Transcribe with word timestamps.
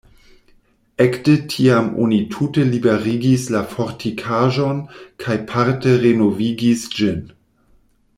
Ekde 1.03 1.33
tiam 1.51 1.89
oni 2.05 2.17
tute 2.35 2.63
liberigis 2.69 3.45
la 3.57 3.61
fortikaĵon 3.73 4.81
kaj 5.25 5.37
parte 5.53 5.95
renovigis 6.07 6.87
ĝin. 6.97 7.21